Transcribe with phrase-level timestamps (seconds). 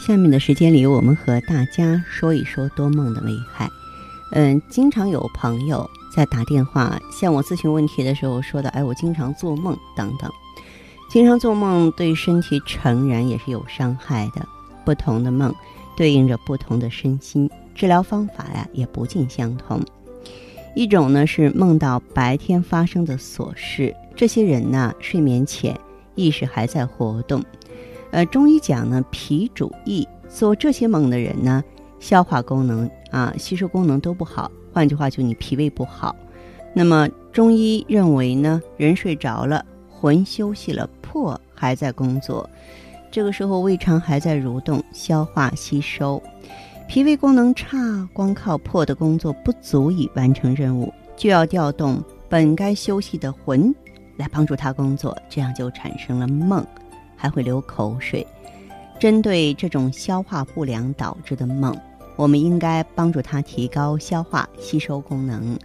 [0.00, 3.68] 下面的时间里，我们和大家说一说多梦的危害。
[4.32, 10.30] 嗯，经常有朋友在打电话向我咨询问题的时候说的，哎，我经常做梦等等。
[11.10, 14.44] 经常做梦对身体诚然也是有伤害的。
[14.86, 15.54] 不同的梦
[15.98, 19.82] 对应着不同的身心，治疗方法呀也不尽相同。
[20.74, 25.78] 一种呢是梦到白天发生的琐事，这些人呢睡眠浅，
[26.14, 27.44] 意识还在活动。
[28.12, 31.62] 呃，中医讲呢，脾主意，做这些梦的人呢，
[31.98, 34.50] 消化功能啊，吸收功能都不好。
[34.72, 36.14] 换句话就你脾胃不好。
[36.72, 42.48] 那么中医认为呢，人睡着了，魂休息了，魄还在工作，
[43.10, 46.22] 这个时候胃肠还在蠕动，消化吸收。
[46.88, 53.72] 脾胃功能差，光靠魄的工作不足以完成任务，就要调动本该休息的魂
[54.16, 56.66] 来帮助他工作，这样就产生了梦。
[57.20, 58.26] 还会流口水。
[58.98, 61.76] 针对这种消化不良导致的梦，
[62.16, 65.58] 我们应该帮助他提高消化吸收功能，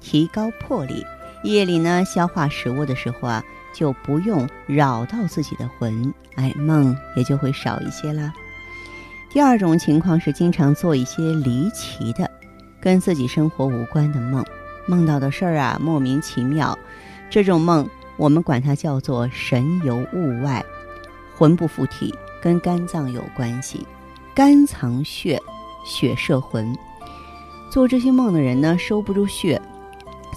[0.00, 1.04] 提高魄力。
[1.42, 8.32] 夜里呢，消化食物的时候啊，就不用扰到自己的魂，哎，梦也就会少一些啦。
[9.30, 12.30] 第二种情况是经常做一些离奇的、
[12.80, 14.44] 跟自己生活无关的梦，
[14.86, 16.78] 梦到的事儿啊莫名其妙。
[17.30, 20.62] 这种梦我们管它叫做神游物外。
[21.42, 23.84] 魂不附体，跟肝脏有关系。
[24.32, 25.42] 肝藏血，
[25.84, 26.72] 血摄魂。
[27.68, 29.60] 做这些梦的人呢，收不住血，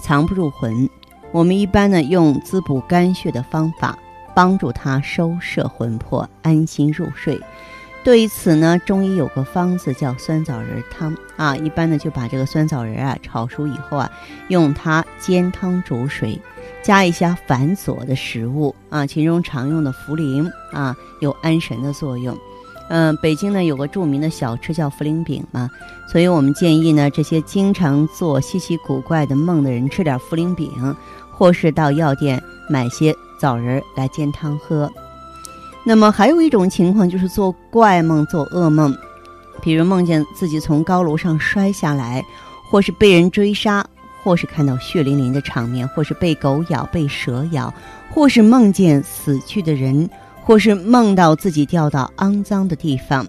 [0.02, 0.90] 藏不住魂。
[1.30, 3.96] 我们一般呢，用滋补肝血的方法，
[4.34, 7.40] 帮助他收摄魂魄，安心入睡。
[8.06, 11.56] 对于此呢，中医有个方子叫酸枣仁汤啊。
[11.56, 14.08] 一般呢，就把这个酸枣仁啊炒熟以后啊，
[14.46, 16.40] 用它煎汤煮水。
[16.84, 22.38] 加一些繁琐的食物啊，其中常用的茯苓啊，有安神的作用。
[22.90, 25.68] 嗯，北京呢有个著名的小吃叫茯苓饼嘛，
[26.08, 30.70] 所以我们建议呢，这些经常做稀奇古怪的梦的人吃点茯苓饼，
[31.32, 32.40] 或是到药店
[32.70, 34.88] 买些枣仁来煎汤喝。
[35.86, 38.92] 那么还有一种情况就是做怪梦、做噩梦，
[39.62, 42.22] 比如梦见自己从高楼上摔下来，
[42.68, 43.86] 或是被人追杀。
[44.22, 47.72] 或是看到血淋淋的场面，或是被狗咬、被蛇咬，
[48.10, 50.10] 或是梦见死去的人，
[50.42, 53.24] 或是梦到自己掉到肮脏的地方，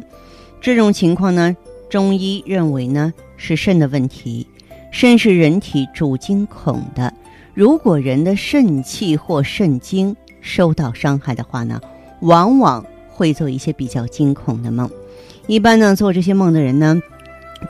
[0.59, 1.56] 这种情况呢，
[1.88, 4.47] 中医认为呢是肾的问题。
[4.89, 7.13] 肾是人体主惊恐的，
[7.53, 11.79] 如果人的肾气或肾精受到伤害的话呢，
[12.22, 14.89] 往往会做一些比较惊恐的梦。
[15.47, 17.01] 一般呢，做这些梦的人呢，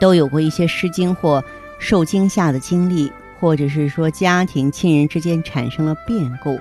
[0.00, 1.42] 都有过一些失惊或
[1.78, 3.10] 受惊吓的经历。
[3.38, 6.58] 或者是说家庭亲人之间产生了变故，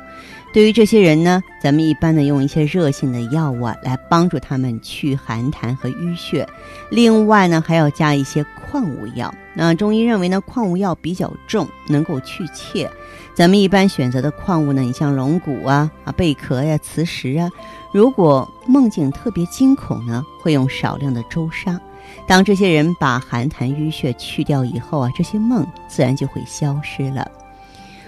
[0.54, 6.48] 对于这些人呢，咱们一般呢用一些热性的药物啊，来帮助他们去寒痰和淤血。
[6.90, 9.34] 另外呢，还要加一些矿物药。
[9.54, 12.90] 那中医认为呢，矿物药比较重，能够去怯。
[13.34, 17.50] 咱们一般选择的矿物呢，你像龙骨啊、啊贝壳呀、磁石啊。
[17.92, 21.80] 如果梦境特别惊恐呢，会用少量的周砂。
[22.28, 27.30] 当这些人把寒痰淤血去掉以后啊，这些梦自然就会消失了。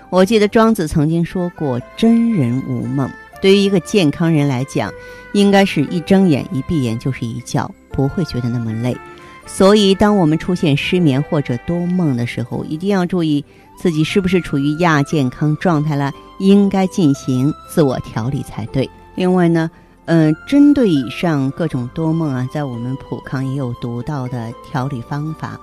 [0.09, 3.09] 我记得庄子曾经说过：“真人无梦。”
[3.41, 4.91] 对于一个健康人来讲，
[5.33, 8.97] 应该是一睁眼一闭眼就是一觉，不会觉得那么累。
[9.45, 13.43] 所以，当我们出现失眠或者多梦的时候，一定要注意
[13.77, 18.89] 自己是不是处于亚健康状态了，应该进行自我调理才对。
[19.15, 19.69] 另外呢。
[20.11, 25.59] 嗯，针对以上各种多梦啊，在我们普康也有独到的调理方法。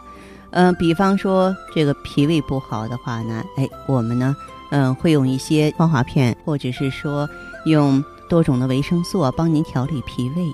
[0.50, 4.36] 嗯，比方说这个脾胃不好的话呢，哎，我们呢，
[4.70, 7.28] 嗯，会用一些光华片，或者是说
[7.64, 10.46] 用多种的维生素啊，帮您调理脾胃。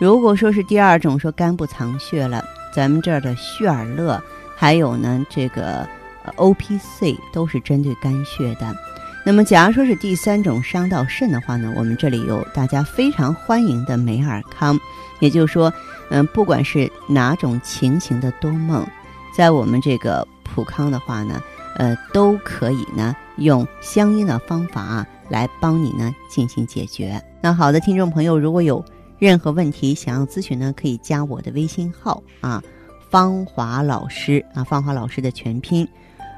[0.00, 2.42] 如果说是第二种，说肝部藏血了，
[2.74, 4.18] 咱们这儿的旭尔乐，
[4.56, 5.86] 还有呢这个
[6.36, 8.74] O P C 都是针对肝血的。
[9.26, 14.78] 那么，假如说是第三种伤到肾的话呢，我们这里有大家非常欢迎的美尔康，
[15.18, 15.72] 也就是说，
[16.10, 18.86] 嗯，不管是哪种情形的多梦，
[19.36, 21.42] 在我们这个普康的话呢，
[21.74, 27.20] 呃，都可以呢用相应的方法啊来帮你呢进行解决。
[27.40, 28.84] 那好的，听众朋友，如果有
[29.18, 32.62] 任何问题想要咨询呢，可以加我的微信号啊，
[33.10, 35.84] 芳华老师啊，芳华老师的全拼。